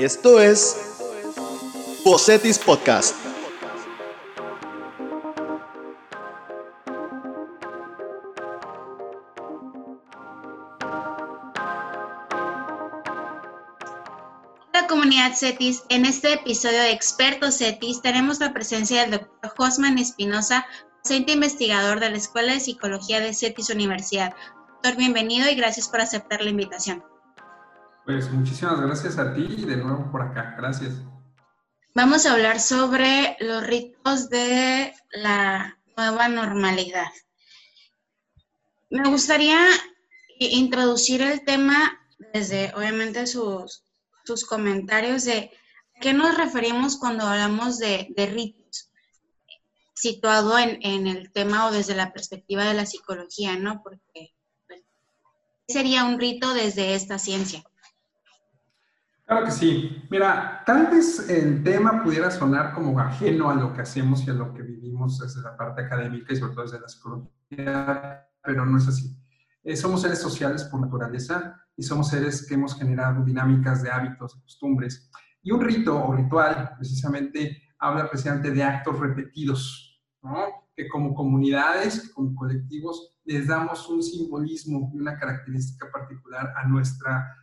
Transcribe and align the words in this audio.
Esto 0.00 0.40
es 0.40 0.78
Bocetis 2.06 2.58
Podcast. 2.58 3.14
Hola 14.72 14.86
comunidad 14.88 15.34
CETIS, 15.36 15.82
en 15.90 16.06
este 16.06 16.32
episodio 16.32 16.78
de 16.78 16.92
Expertos 16.92 17.58
CETIS 17.58 18.00
tenemos 18.00 18.40
la 18.40 18.54
presencia 18.54 19.02
del 19.02 19.10
doctor 19.10 19.52
Josman 19.54 19.98
Espinosa, 19.98 20.64
docente 21.04 21.32
investigador 21.32 22.00
de 22.00 22.08
la 22.08 22.16
Escuela 22.16 22.54
de 22.54 22.60
Psicología 22.60 23.20
de 23.20 23.34
CETIS 23.34 23.68
Universidad. 23.68 24.34
Doctor, 24.66 24.96
bienvenido 24.96 25.50
y 25.50 25.56
gracias 25.56 25.90
por 25.90 26.00
aceptar 26.00 26.40
la 26.40 26.48
invitación. 26.48 27.09
Pues 28.10 28.28
muchísimas 28.32 28.80
gracias 28.80 29.18
a 29.18 29.32
ti 29.32 29.46
y 29.56 29.64
de 29.64 29.76
nuevo 29.76 30.10
por 30.10 30.22
acá. 30.22 30.56
Gracias. 30.58 30.94
Vamos 31.94 32.26
a 32.26 32.32
hablar 32.32 32.58
sobre 32.58 33.36
los 33.38 33.64
ritos 33.64 34.28
de 34.28 34.92
la 35.12 35.78
nueva 35.96 36.26
normalidad. 36.26 37.06
Me 38.90 39.08
gustaría 39.08 39.64
introducir 40.40 41.22
el 41.22 41.44
tema 41.44 42.00
desde, 42.32 42.74
obviamente, 42.74 43.28
sus, 43.28 43.84
sus 44.24 44.44
comentarios 44.44 45.22
de 45.22 45.52
qué 46.00 46.12
nos 46.12 46.36
referimos 46.36 46.98
cuando 46.98 47.24
hablamos 47.24 47.78
de, 47.78 48.12
ritos, 48.16 48.90
situado 49.94 50.58
en, 50.58 50.80
en, 50.82 51.06
el 51.06 51.30
tema 51.30 51.68
o 51.68 51.70
desde 51.70 51.94
la 51.94 52.12
perspectiva 52.12 52.64
de 52.64 52.74
la 52.74 52.86
psicología, 52.86 53.54
¿no? 53.54 53.84
Porque 53.84 54.34
pues, 54.66 54.82
sería 55.68 56.02
un 56.02 56.18
rito 56.18 56.54
desde 56.54 56.96
esta 56.96 57.16
ciencia. 57.16 57.62
Claro 59.30 59.44
que 59.46 59.52
sí. 59.52 60.02
Mira, 60.10 60.64
tal 60.66 60.88
vez 60.88 61.30
el 61.30 61.62
tema 61.62 62.02
pudiera 62.02 62.32
sonar 62.32 62.74
como 62.74 62.98
ajeno 62.98 63.48
a 63.48 63.54
lo 63.54 63.72
que 63.72 63.82
hacemos 63.82 64.26
y 64.26 64.30
a 64.30 64.32
lo 64.32 64.52
que 64.52 64.62
vivimos 64.62 65.20
desde 65.20 65.40
la 65.40 65.56
parte 65.56 65.82
académica 65.82 66.32
y 66.32 66.36
sobre 66.36 66.52
todo 66.52 66.64
desde 66.64 66.80
la 66.80 66.88
psicología, 66.88 68.28
pero 68.42 68.66
no 68.66 68.76
es 68.76 68.88
así. 68.88 69.16
Eh, 69.62 69.76
somos 69.76 70.02
seres 70.02 70.18
sociales 70.18 70.64
por 70.64 70.80
naturaleza 70.80 71.64
y 71.76 71.84
somos 71.84 72.08
seres 72.08 72.44
que 72.44 72.54
hemos 72.54 72.76
generado 72.76 73.24
dinámicas 73.24 73.84
de 73.84 73.92
hábitos, 73.92 74.34
costumbres. 74.42 75.08
Y 75.44 75.52
un 75.52 75.60
rito 75.60 75.96
o 75.96 76.12
ritual 76.12 76.72
precisamente 76.76 77.62
habla 77.78 78.10
precisamente 78.10 78.50
de 78.50 78.64
actos 78.64 78.98
repetidos, 78.98 80.02
¿no? 80.22 80.34
que 80.74 80.88
como 80.88 81.14
comunidades, 81.14 82.10
como 82.16 82.34
colectivos, 82.34 83.16
les 83.22 83.46
damos 83.46 83.88
un 83.90 84.02
simbolismo 84.02 84.90
y 84.92 84.98
una 84.98 85.16
característica 85.16 85.88
particular 85.88 86.52
a 86.56 86.66
nuestra 86.66 87.36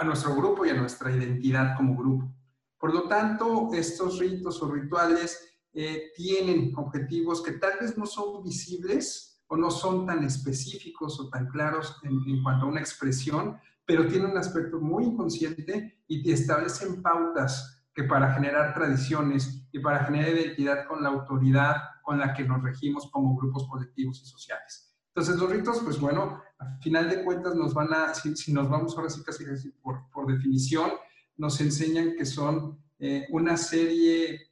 a 0.00 0.04
nuestro 0.04 0.34
grupo 0.34 0.64
y 0.64 0.70
a 0.70 0.74
nuestra 0.74 1.10
identidad 1.10 1.76
como 1.76 1.96
grupo. 1.96 2.32
Por 2.78 2.92
lo 2.92 3.08
tanto, 3.08 3.70
estos 3.72 4.18
ritos 4.18 4.62
o 4.62 4.70
rituales 4.70 5.56
eh, 5.72 6.10
tienen 6.14 6.72
objetivos 6.76 7.42
que 7.42 7.52
tal 7.52 7.78
vez 7.80 7.96
no 7.96 8.06
son 8.06 8.42
visibles 8.42 9.42
o 9.48 9.56
no 9.56 9.70
son 9.70 10.06
tan 10.06 10.24
específicos 10.24 11.20
o 11.20 11.28
tan 11.28 11.48
claros 11.48 11.98
en, 12.02 12.18
en 12.26 12.42
cuanto 12.42 12.66
a 12.66 12.68
una 12.68 12.80
expresión, 12.80 13.58
pero 13.84 14.06
tienen 14.06 14.30
un 14.30 14.38
aspecto 14.38 14.80
muy 14.80 15.04
inconsciente 15.04 16.02
y 16.08 16.22
te 16.22 16.32
establecen 16.32 17.02
pautas 17.02 17.84
que 17.94 18.04
para 18.04 18.34
generar 18.34 18.74
tradiciones 18.74 19.66
y 19.72 19.78
para 19.78 20.04
generar 20.04 20.30
identidad 20.30 20.86
con 20.86 21.02
la 21.02 21.08
autoridad 21.08 21.76
con 22.02 22.18
la 22.18 22.34
que 22.34 22.44
nos 22.44 22.62
regimos 22.62 23.10
como 23.10 23.34
grupos 23.36 23.66
colectivos 23.68 24.20
y 24.22 24.26
sociales. 24.26 24.85
Entonces, 25.16 25.40
los 25.40 25.50
ritos, 25.50 25.80
pues 25.82 25.98
bueno, 25.98 26.42
al 26.58 26.78
final 26.82 27.08
de 27.08 27.24
cuentas 27.24 27.54
nos 27.54 27.72
van 27.72 27.90
a, 27.94 28.12
si, 28.12 28.52
nos 28.52 28.68
vamos 28.68 28.94
ahora 28.94 29.08
sí 29.08 29.22
casi, 29.24 29.46
casi 29.46 29.70
por, 29.70 30.10
por, 30.10 30.26
definición, 30.26 30.90
nos 31.38 31.58
enseñan 31.62 32.16
que 32.18 32.26
son 32.26 32.78
eh, 32.98 33.26
una 33.30 33.56
serie 33.56 34.50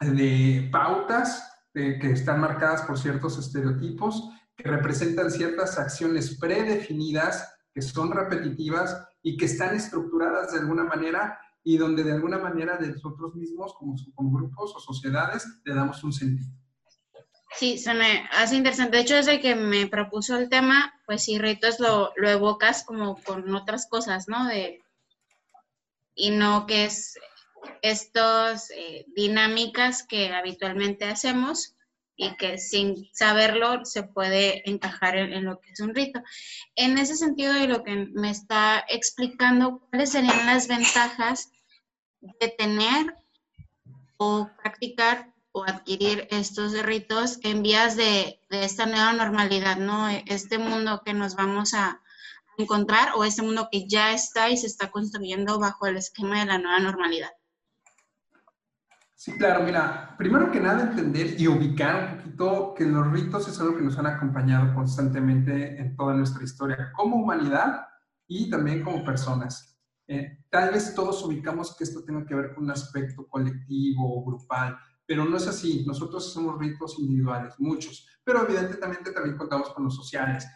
de 0.00 0.68
pautas 0.70 1.50
eh, 1.72 1.98
que 1.98 2.10
están 2.10 2.38
marcadas 2.38 2.82
por 2.82 2.98
ciertos 2.98 3.38
estereotipos, 3.38 4.28
que 4.54 4.68
representan 4.68 5.30
ciertas 5.30 5.78
acciones 5.78 6.36
predefinidas, 6.38 7.56
que 7.72 7.80
son 7.80 8.12
repetitivas 8.12 9.08
y 9.22 9.38
que 9.38 9.46
están 9.46 9.74
estructuradas 9.74 10.52
de 10.52 10.58
alguna 10.58 10.84
manera 10.84 11.38
y 11.62 11.78
donde 11.78 12.04
de 12.04 12.12
alguna 12.12 12.36
manera 12.36 12.76
de 12.76 12.88
nosotros 12.88 13.34
mismos, 13.36 13.72
como, 13.78 13.96
como 14.14 14.36
grupos 14.36 14.74
o 14.76 14.80
sociedades, 14.80 15.62
le 15.64 15.74
damos 15.74 16.04
un 16.04 16.12
sentido. 16.12 16.52
Sí, 17.56 17.78
se 17.78 17.94
me 17.94 18.28
hace 18.32 18.56
interesante. 18.56 18.96
De 18.96 19.02
hecho, 19.02 19.14
desde 19.14 19.40
que 19.40 19.54
me 19.54 19.86
propuso 19.86 20.36
el 20.36 20.48
tema, 20.48 20.92
pues 21.06 21.24
sí, 21.24 21.38
ritos 21.38 21.78
lo, 21.78 22.12
lo 22.16 22.28
evocas 22.28 22.84
como 22.84 23.16
con 23.22 23.54
otras 23.54 23.86
cosas, 23.86 24.28
¿no? 24.28 24.46
De, 24.46 24.82
y 26.14 26.30
no 26.30 26.66
que 26.66 26.86
es 26.86 27.18
estas 27.82 28.70
eh, 28.70 29.06
dinámicas 29.14 30.04
que 30.06 30.32
habitualmente 30.32 31.04
hacemos 31.04 31.74
y 32.16 32.36
que 32.36 32.58
sin 32.58 33.08
saberlo 33.12 33.84
se 33.84 34.04
puede 34.04 34.68
encajar 34.68 35.16
en, 35.16 35.32
en, 35.32 35.44
lo 35.44 35.60
que 35.60 35.70
es 35.70 35.80
un 35.80 35.94
rito. 35.94 36.22
En 36.76 36.98
ese 36.98 37.16
sentido 37.16 37.52
de 37.54 37.66
lo 37.66 37.82
que 37.82 38.08
me 38.12 38.30
está 38.30 38.84
explicando, 38.88 39.80
¿cuáles 39.90 40.12
serían 40.12 40.46
las 40.46 40.68
ventajas 40.68 41.50
de 42.20 42.48
tener 42.48 43.14
o 44.16 44.48
practicar 44.62 45.33
o 45.56 45.62
adquirir 45.64 46.26
estos 46.30 46.72
ritos 46.82 47.38
en 47.44 47.62
vías 47.62 47.96
de, 47.96 48.40
de, 48.50 48.64
esta 48.64 48.86
nueva 48.86 49.12
normalidad, 49.12 49.76
¿no? 49.76 50.08
Este 50.08 50.58
mundo 50.58 51.02
que 51.04 51.14
nos 51.14 51.36
vamos 51.36 51.74
a 51.74 52.00
encontrar 52.58 53.10
o 53.14 53.24
este 53.24 53.42
mundo 53.42 53.68
que 53.70 53.86
ya 53.86 54.12
está 54.12 54.50
y 54.50 54.56
se 54.56 54.66
está 54.66 54.90
construyendo 54.90 55.60
bajo 55.60 55.86
el 55.86 55.96
esquema 55.96 56.40
de 56.40 56.46
la 56.46 56.58
nueva 56.58 56.80
normalidad. 56.80 57.30
Sí, 59.14 59.32
claro, 59.38 59.62
mira, 59.64 60.16
primero 60.18 60.50
que 60.50 60.58
nada 60.58 60.82
entender 60.82 61.40
y 61.40 61.46
ubicar 61.46 62.10
un 62.10 62.16
poquito 62.18 62.74
que 62.76 62.84
los 62.84 63.10
ritos 63.12 63.46
es 63.48 63.58
algo 63.60 63.76
que 63.76 63.84
nos 63.84 63.96
han 63.96 64.06
acompañado 64.06 64.74
constantemente 64.74 65.80
en 65.80 65.94
toda 65.94 66.14
nuestra 66.14 66.42
historia 66.42 66.92
como 66.92 67.16
humanidad 67.16 67.86
y 68.26 68.50
también 68.50 68.82
como 68.82 69.04
personas. 69.04 69.78
Eh, 70.08 70.44
tal 70.50 70.72
vez 70.72 70.94
todos 70.96 71.24
ubicamos 71.24 71.76
que 71.76 71.84
esto 71.84 72.04
tenga 72.04 72.26
que 72.26 72.34
ver 72.34 72.54
con 72.54 72.64
un 72.64 72.72
aspecto 72.72 73.26
colectivo 73.28 74.18
o 74.18 74.24
grupal, 74.24 74.76
pero 75.06 75.24
no 75.24 75.36
es 75.36 75.46
así. 75.46 75.84
Nosotros 75.86 76.32
somos 76.32 76.58
ritos 76.58 76.98
individuales, 76.98 77.54
muchos, 77.58 78.08
pero 78.22 78.42
evidentemente 78.42 79.12
también 79.12 79.36
contamos 79.36 79.70
con 79.70 79.84
los 79.84 79.96
sociales. 79.96 80.46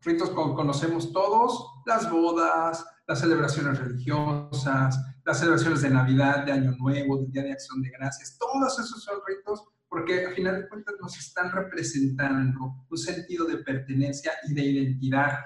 Ritos 0.00 0.30
como 0.30 0.54
conocemos 0.54 1.12
todos, 1.12 1.82
las 1.86 2.10
bodas, 2.10 2.84
las 3.06 3.20
celebraciones 3.20 3.78
religiosas, 3.78 4.98
las 5.24 5.38
celebraciones 5.38 5.82
de 5.82 5.90
Navidad, 5.90 6.44
de 6.44 6.52
Año 6.52 6.72
Nuevo, 6.78 7.18
del 7.18 7.30
Día 7.30 7.42
de 7.42 7.52
Acción 7.52 7.82
de 7.82 7.90
Gracias, 7.90 8.38
todos 8.38 8.78
esos 8.78 9.02
son 9.02 9.18
ritos 9.26 9.64
porque 9.88 10.26
a 10.26 10.30
final 10.32 10.62
de 10.62 10.68
cuentas 10.68 10.94
nos 11.00 11.16
están 11.16 11.50
representando 11.50 12.84
un 12.90 12.98
sentido 12.98 13.46
de 13.46 13.58
pertenencia 13.58 14.32
y 14.46 14.54
de 14.54 14.62
identidad 14.62 15.38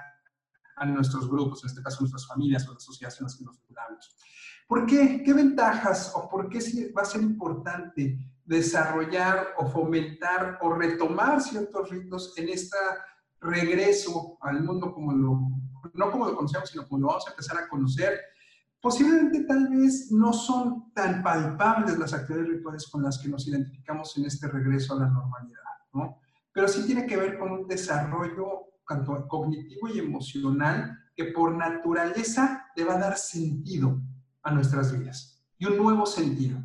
a 0.77 0.87
nuestros 0.87 1.29
grupos, 1.29 1.63
en 1.63 1.71
este 1.71 1.83
caso 1.83 2.01
nuestras 2.01 2.27
familias 2.27 2.67
o 2.67 2.75
las 2.75 2.83
asociaciones 2.83 3.37
que 3.37 3.45
nos 3.45 3.59
juntamos. 3.61 4.17
¿Por 4.67 4.87
qué? 4.87 5.23
¿Qué 5.25 5.33
ventajas 5.33 6.13
o 6.15 6.29
por 6.29 6.49
qué 6.49 6.59
va 6.97 7.03
a 7.03 7.05
ser 7.05 7.23
importante 7.23 8.19
desarrollar 8.53 9.55
o 9.59 9.67
fomentar 9.67 10.59
o 10.61 10.75
retomar 10.75 11.41
ciertos 11.41 11.91
ritos 11.91 12.35
en 12.37 12.51
este 12.51 12.77
regreso 13.41 14.39
al 14.41 14.63
mundo 14.63 14.93
como 14.93 15.13
lo, 15.13 15.41
no 15.95 16.11
como 16.11 16.27
lo 16.27 16.37
conocemos, 16.37 16.69
sino 16.69 16.87
como 16.87 17.01
lo 17.01 17.07
vamos 17.09 17.27
a 17.27 17.31
empezar 17.31 17.59
a 17.59 17.69
conocer. 17.69 18.21
Posiblemente 18.81 19.45
tal 19.45 19.69
vez 19.69 20.11
no 20.13 20.33
son 20.33 20.93
tan 20.93 21.23
palpables 21.23 21.99
las 21.99 22.13
actividades 22.13 22.51
rituales 22.51 22.87
con 22.89 23.03
las 23.03 23.19
que 23.19 23.29
nos 23.29 23.47
identificamos 23.47 24.17
en 24.19 24.27
este 24.27 24.49
regreso 24.49 24.95
a 24.95 25.01
la 25.01 25.09
normalidad, 25.09 25.61
¿no? 25.95 26.21
Pero 26.53 26.69
sí 26.69 26.85
tiene 26.85 27.07
que 27.07 27.17
ver 27.17 27.39
con 27.39 27.51
un 27.53 27.67
desarrollo 27.67 28.73
tanto 28.87 29.27
cognitivo 29.27 29.89
y 29.89 30.01
emocional 30.01 30.99
que 31.17 31.27
por 31.27 31.57
naturaleza 31.57 32.67
le 32.77 32.85
va 32.85 32.95
a 32.95 32.99
dar 32.99 33.17
sentido 33.17 34.01
a 34.43 34.51
nuestras 34.51 34.93
vidas 34.97 35.43
y 35.59 35.65
un 35.67 35.79
nuevo 35.79 36.05
sentido. 36.05 36.59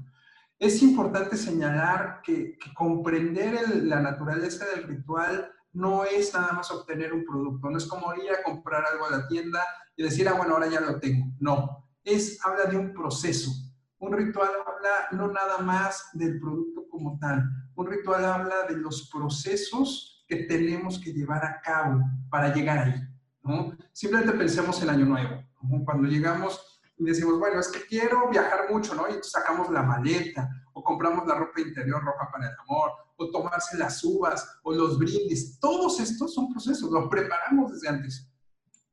Es 0.60 0.82
importante 0.82 1.38
señalar 1.38 2.22
que, 2.24 2.58
comprender 2.74 3.84
la 3.84 4.00
naturaleza 4.00 4.66
del 4.66 4.84
ritual 4.84 5.52
no 5.74 6.04
es 6.04 6.34
nada 6.34 6.54
más 6.54 6.72
obtener 6.72 7.14
un 7.14 7.26
producto, 7.26 7.70
no 7.70 7.78
es 7.78 7.86
como 7.86 8.14
ir 8.16 8.32
a 8.32 8.42
comprar 8.42 8.84
algo 8.86 9.06
a 9.06 9.12
la 9.12 9.28
tienda 9.28 9.64
y 9.96 10.04
decir, 10.04 10.28
ah, 10.28 10.34
bueno, 10.34 10.54
ahora 10.54 10.68
ya 10.68 10.82
lo 10.82 11.00
tengo. 11.00 11.28
No, 11.40 11.88
es, 12.04 12.44
habla 12.44 12.66
de 12.66 12.78
un 12.78 12.94
proceso. 12.94 13.52
Un 14.00 14.14
ritual 14.14 14.50
habla 14.66 15.08
no 15.12 15.32
nada 15.32 15.60
más 15.60 16.10
del 16.14 16.40
producto 16.40 16.88
como 16.90 17.20
tal, 17.20 17.44
un 17.76 17.88
ritual 17.88 18.26
habla 18.26 18.64
de 18.68 18.78
los 18.78 19.10
procesos 19.12 20.26
que 20.28 20.44
tenemos 20.44 21.00
que 21.00 21.14
llevar 21.14 21.46
a 21.46 21.62
cabo 21.62 22.02
para 22.30 22.54
llegar 22.54 22.80
ahí. 22.80 23.08
¿no? 23.44 23.78
Simplemente 23.94 24.36
pensemos 24.36 24.82
en 24.82 24.90
Año 24.90 25.06
Nuevo. 25.06 25.44
Cuando 25.86 26.08
llegamos 26.08 26.67
y 27.00 27.06
decimos, 27.06 27.40
bueno, 27.40 27.60
es 27.60 27.68
que 27.68 27.86
quiero 27.86 28.30
viajar 28.30 28.72
mucho, 28.72 28.96
¿no? 28.96 29.08
Y 29.08 29.20
sacamos 29.22 29.70
la 29.70 29.84
maleta, 29.84 30.50
o 30.74 30.84
compramos 30.84 31.28
la 31.28 31.36
ropa 31.36 31.62
interior 31.62 32.04
roja 32.04 32.30
para 32.32 32.48
el 32.48 32.56
amor, 32.68 32.92
o 33.18 33.30
tomarse 33.30 33.78
las 33.78 34.04
uvas, 34.04 34.60
o 34.64 34.74
los 34.74 34.98
brindis. 34.98 35.60
Todos 35.60 36.00
estos 36.00 36.34
son 36.34 36.52
procesos, 36.52 36.90
los 36.92 37.08
preparamos 37.10 37.72
desde 37.72 37.90
antes. 37.90 38.32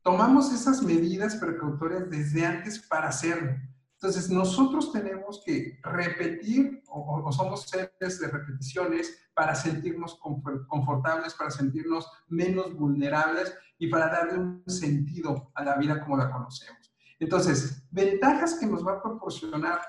Tomamos 0.03 0.53
esas 0.53 0.83
medidas 0.83 1.37
precautorias 1.37 2.11
desde 2.11 2.45
antes 2.45 2.79
para 2.79 3.09
hacerlo. 3.09 3.55
Entonces, 3.95 4.29
nosotros 4.29 4.93
tenemos 4.93 5.43
que 5.47 5.81
repetir, 5.83 6.83
o, 6.89 7.33
somos 7.33 7.63
seres 7.63 8.21
de 8.21 8.29
repeticiones, 8.29 9.17
para 9.33 9.55
sentirnos 9.55 10.21
confortables, 10.69 11.33
para 11.33 11.51
sentirnos 11.51 12.07
menos 12.29 12.75
vulnerables 12.75 13.55
y 13.79 13.89
para 13.89 14.09
darle 14.09 14.39
un 14.39 14.63
sentido 14.67 15.51
a 15.55 15.65
la 15.65 15.77
vida 15.77 16.01
como 16.03 16.19
la 16.19 16.31
conocemos. 16.31 16.95
Entonces, 17.19 17.84
ventajas 17.95 18.59
que 18.59 18.67
nos 18.67 18.87
va 18.87 18.95
a 18.95 19.03
proporcionar 19.03 19.81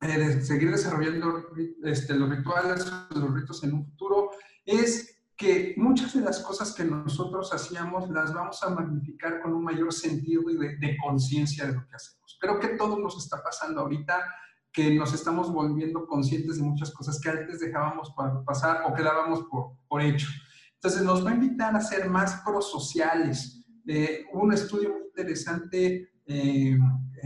eh, 0.00 0.40
seguir 0.42 0.70
desarrollando 0.70 1.48
este, 1.82 2.14
los 2.14 2.30
rituales, 2.30 2.90
los 3.10 3.34
ritos 3.34 3.64
en 3.64 3.74
un 3.74 3.84
futuro, 3.84 4.30
es 4.64 5.18
que 5.36 5.74
muchas 5.76 6.14
de 6.14 6.20
las 6.20 6.40
cosas 6.40 6.72
que 6.72 6.84
nosotros 6.84 7.52
hacíamos 7.52 8.08
las 8.10 8.32
vamos 8.32 8.62
a 8.62 8.70
magnificar 8.70 9.40
con 9.40 9.54
un 9.54 9.64
mayor 9.64 9.92
sentido 9.92 10.42
y 10.50 10.56
de, 10.56 10.96
conciencia 11.04 11.66
de 11.66 11.74
lo 11.74 11.86
que 11.86 11.96
hacemos. 11.96 12.38
Creo 12.40 12.60
que 12.60 12.68
todo 12.68 12.98
nos 12.98 13.16
está 13.18 13.42
pasando 13.42 13.80
ahorita, 13.80 14.24
que 14.72 14.94
nos 14.94 15.12
estamos 15.12 15.52
volviendo 15.52 16.06
conscientes 16.06 16.56
de 16.58 16.62
muchas 16.62 16.92
cosas 16.92 17.20
que 17.20 17.30
antes 17.30 17.58
dejábamos 17.58 18.12
pasar 18.46 18.82
o 18.86 18.94
que 18.94 19.02
dábamos 19.02 19.44
por, 19.50 19.72
por 19.88 20.00
hecho. 20.00 20.28
Entonces 20.74 21.02
nos 21.02 21.26
va 21.26 21.30
a 21.30 21.34
invitar 21.34 21.74
a 21.74 21.80
ser 21.80 22.08
más 22.08 22.40
prosociales. 22.44 23.64
Eh, 23.86 24.26
un 24.32 24.52
estudio 24.52 24.90
muy 24.90 25.02
interesante, 25.06 26.12
eh, 26.26 26.78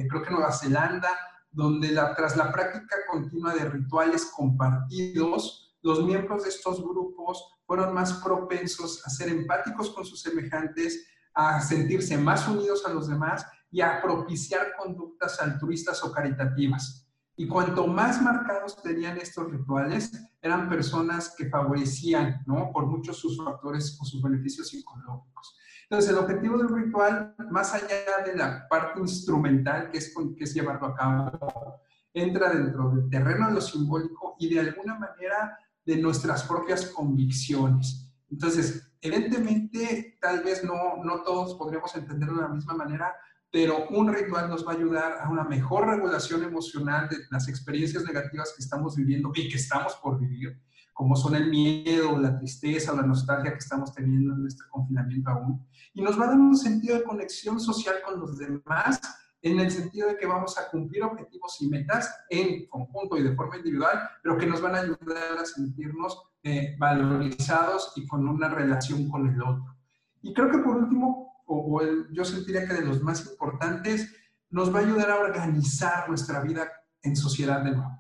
creo 0.09 0.23
que 0.23 0.31
Nueva 0.31 0.53
Zelanda, 0.53 1.11
donde 1.51 1.93
la, 1.93 2.15
tras 2.15 2.37
la 2.37 2.51
práctica 2.51 2.97
continua 3.11 3.55
de 3.55 3.69
rituales 3.69 4.27
compartidos, 4.37 5.75
los 5.83 6.05
miembros 6.05 6.45
de 6.45 6.49
estos 6.49 6.83
grupos 6.83 7.45
fueron 7.67 7.93
más 7.93 8.15
propensos 8.15 9.05
a 9.07 9.11
ser 9.11 9.29
empáticos 9.29 9.91
con 9.91 10.05
sus 10.05 10.21
semejantes, 10.23 11.07
a 11.35 11.61
sentirse 11.61 12.17
más 12.17 12.47
unidos 12.47 12.85
a 12.87 12.93
los 12.93 13.09
demás 13.09 13.45
y 13.71 13.81
a 13.81 14.01
propiciar 14.01 14.77
conductas 14.77 15.41
altruistas 15.41 16.03
o 16.05 16.13
caritativas. 16.13 17.09
Y 17.37 17.49
cuanto 17.49 17.87
más 17.87 18.21
marcados 18.21 18.81
tenían 18.83 19.17
estos 19.17 19.51
rituales, 19.51 20.13
eran 20.43 20.69
personas 20.69 21.35
que 21.37 21.49
favorecían, 21.49 22.43
¿no? 22.47 22.71
Por 22.73 22.87
muchos 22.87 23.17
sus 23.19 23.43
factores 23.43 23.99
o 24.01 24.05
sus 24.05 24.23
beneficios 24.23 24.69
psicológicos. 24.69 25.57
Entonces, 25.93 26.11
el 26.13 26.21
objetivo 26.21 26.57
del 26.57 26.71
ritual, 26.71 27.35
más 27.51 27.75
allá 27.75 28.25
de 28.25 28.35
la 28.35 28.67
parte 28.67 28.99
instrumental, 28.99 29.91
que 29.91 29.99
es, 29.99 30.15
que 30.39 30.45
es 30.45 30.55
llevarlo 30.55 30.87
a 30.87 30.95
cabo, 30.95 31.83
entra 32.15 32.49
dentro 32.49 32.93
del 32.93 33.11
terreno 33.11 33.49
de 33.49 33.53
lo 33.53 33.61
simbólico 33.61 34.35
y 34.39 34.55
de 34.55 34.61
alguna 34.61 34.99
manera 34.99 35.55
de 35.85 35.99
nuestras 35.99 36.45
propias 36.45 36.87
convicciones. 36.87 38.11
Entonces, 38.31 38.91
evidentemente, 39.03 40.17
tal 40.19 40.43
vez 40.43 40.65
no, 40.65 41.05
no 41.05 41.23
todos 41.25 41.57
podríamos 41.57 41.95
entenderlo 41.95 42.37
de 42.37 42.49
la 42.49 42.55
misma 42.55 42.73
manera, 42.73 43.15
pero 43.51 43.87
un 43.91 44.11
ritual 44.11 44.49
nos 44.49 44.67
va 44.67 44.73
a 44.73 44.77
ayudar 44.77 45.19
a 45.21 45.29
una 45.29 45.45
mejor 45.45 45.89
regulación 45.89 46.43
emocional 46.43 47.07
de 47.11 47.19
las 47.31 47.49
experiencias 47.49 48.05
negativas 48.05 48.55
que 48.57 48.63
estamos 48.63 48.97
viviendo 48.97 49.31
y 49.35 49.47
que 49.47 49.59
estamos 49.59 49.95
por 49.97 50.19
vivir, 50.19 50.59
como 50.93 51.17
son 51.17 51.35
el 51.35 51.49
miedo, 51.49 52.19
la 52.19 52.37
tristeza, 52.37 52.95
la 52.95 53.03
nostalgia 53.03 53.53
que 53.53 53.59
estamos 53.59 53.95
teniendo 53.95 54.35
en 54.35 54.47
este 54.47 54.65
confinamiento 54.71 55.31
aún. 55.31 55.67
Y 55.95 56.03
nos 56.03 56.19
va 56.19 56.25
a 56.25 56.29
dar 56.29 56.39
un 56.39 56.57
sentido 56.57 56.97
de 56.97 57.05
conexión 57.05 57.61
social 57.61 57.97
con 58.05 58.21
los 58.21 58.39
demás 58.39 59.01
en 59.43 59.59
el 59.59 59.71
sentido 59.71 60.09
de 60.09 60.17
que 60.17 60.27
vamos 60.27 60.57
a 60.57 60.71
cumplir 60.71 61.03
objetivos 61.03 61.61
y 61.61 61.69
metas 61.69 62.15
en 62.31 62.67
conjunto 62.67 63.17
y 63.17 63.23
de 63.25 63.35
forma 63.35 63.57
individual, 63.57 63.99
pero 64.23 64.39
que 64.39 64.47
nos 64.47 64.61
van 64.61 64.77
a 64.77 64.81
ayudar 64.81 65.39
a 65.39 65.45
sentirnos 65.45 66.23
eh, 66.45 66.77
valorizados 66.79 67.93
y 67.97 68.07
con 68.07 68.27
una 68.29 68.49
relación 68.49 69.09
con 69.09 69.29
el 69.29 69.43
otro. 69.43 69.77
Y 70.23 70.33
creo 70.33 70.51
que 70.51 70.59
por 70.59 70.77
último, 70.77 71.43
o, 71.47 71.83
yo 72.13 72.25
sentiría 72.25 72.67
que 72.67 72.75
de 72.75 72.85
los 72.85 73.03
más 73.03 73.27
importantes, 73.27 74.15
nos 74.49 74.73
va 74.73 74.79
a 74.79 74.83
ayudar 74.83 75.11
a 75.11 75.19
organizar 75.19 76.09
nuestra 76.09 76.41
vida 76.41 76.71
en 77.03 77.17
sociedad 77.17 77.63
de 77.63 77.73
nuevo. 77.73 77.99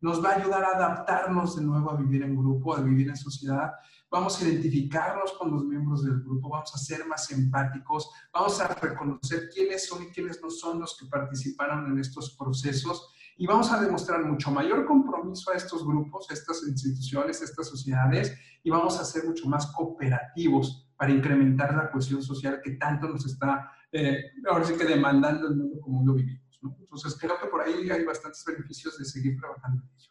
Nos 0.00 0.24
va 0.24 0.30
a 0.30 0.36
ayudar 0.36 0.64
a 0.64 0.76
adaptarnos 0.76 1.56
de 1.56 1.62
nuevo 1.62 1.90
a 1.90 1.96
vivir 1.96 2.22
en 2.22 2.36
grupo, 2.36 2.74
a 2.74 2.80
vivir 2.80 3.08
en 3.08 3.16
sociedad, 3.16 3.72
vamos 4.10 4.40
a 4.40 4.48
identificarnos 4.48 5.32
con 5.32 5.50
los 5.50 5.64
miembros 5.64 6.04
del 6.04 6.20
grupo, 6.22 6.48
vamos 6.48 6.74
a 6.74 6.78
ser 6.78 7.06
más 7.06 7.30
empáticos, 7.30 8.10
vamos 8.32 8.60
a 8.60 8.68
reconocer 8.68 9.48
quiénes 9.52 9.86
son 9.86 10.04
y 10.04 10.06
quiénes 10.06 10.40
no 10.42 10.50
son 10.50 10.80
los 10.80 10.96
que 10.98 11.06
participaron 11.06 11.90
en 11.92 11.98
estos 11.98 12.36
procesos 12.38 13.12
y 13.36 13.46
vamos 13.46 13.70
a 13.70 13.80
demostrar 13.80 14.24
mucho 14.24 14.50
mayor 14.50 14.86
compromiso 14.86 15.50
a 15.50 15.54
estos 15.54 15.86
grupos, 15.86 16.28
a 16.30 16.34
estas 16.34 16.62
instituciones, 16.66 17.40
a 17.40 17.44
estas 17.44 17.68
sociedades 17.68 18.36
y 18.62 18.70
vamos 18.70 18.98
a 18.98 19.04
ser 19.04 19.24
mucho 19.24 19.48
más 19.48 19.66
cooperativos 19.72 20.88
para 20.96 21.12
incrementar 21.12 21.74
la 21.74 21.90
cohesión 21.90 22.22
social 22.22 22.60
que 22.62 22.72
tanto 22.72 23.08
nos 23.08 23.24
está, 23.26 23.70
eh, 23.92 24.32
ahora 24.50 24.64
sí 24.64 24.74
que 24.74 24.84
demandando 24.84 25.46
el 25.46 25.56
mundo 25.56 25.80
como 25.80 26.04
lo 26.04 26.14
vivimos. 26.14 26.47
Entonces 26.62 27.16
creo 27.20 27.38
que 27.40 27.46
por 27.46 27.62
ahí 27.62 27.90
hay 27.90 28.04
bastantes 28.04 28.44
beneficios 28.44 28.98
de 28.98 29.04
seguir 29.04 29.38
trabajando 29.38 29.82
en 29.82 29.90
ello. 29.96 30.10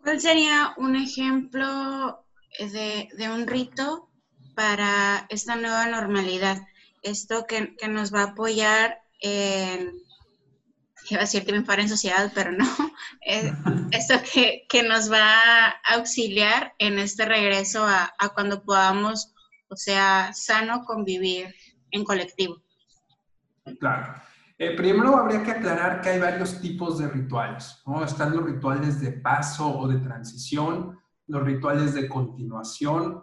¿Cuál 0.00 0.20
sería 0.20 0.74
un 0.78 0.96
ejemplo 0.96 2.24
de, 2.58 3.08
un 3.28 3.46
rito 3.46 4.10
para 4.54 5.26
esta 5.28 5.56
nueva 5.56 5.86
normalidad? 5.86 6.66
Esto 7.02 7.46
que, 7.46 7.74
nos 7.88 8.14
va 8.14 8.20
a 8.20 8.30
apoyar 8.30 9.02
en, 9.20 9.92
iba 11.10 11.20
a 11.20 11.24
decir 11.24 11.44
triunfar 11.44 11.80
en 11.80 11.88
sociedad, 11.88 12.32
pero 12.34 12.52
no, 12.52 12.66
esto 13.90 14.14
que, 14.32 14.82
nos 14.82 15.12
va 15.12 15.68
a 15.68 15.94
auxiliar 15.94 16.74
en 16.78 16.98
este 16.98 17.26
regreso 17.26 17.84
a, 17.84 18.14
a 18.18 18.28
cuando 18.30 18.64
podamos, 18.64 19.34
o 19.68 19.76
sea, 19.76 20.32
sano 20.32 20.84
convivir 20.86 21.54
en 21.90 22.04
colectivo. 22.04 22.62
Claro. 23.76 24.14
Eh, 24.58 24.74
primero 24.76 25.16
habría 25.16 25.42
que 25.42 25.52
aclarar 25.52 26.00
que 26.00 26.10
hay 26.10 26.20
varios 26.20 26.60
tipos 26.60 26.98
de 26.98 27.08
rituales. 27.08 27.80
¿no? 27.86 28.04
Están 28.04 28.34
los 28.34 28.44
rituales 28.44 29.00
de 29.00 29.12
paso 29.12 29.78
o 29.78 29.86
de 29.86 29.98
transición, 29.98 30.98
los 31.26 31.42
rituales 31.42 31.94
de 31.94 32.08
continuación, 32.08 33.22